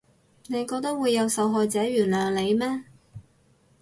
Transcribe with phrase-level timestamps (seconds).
[0.47, 2.85] 你覺得會有受害者原諒你咩？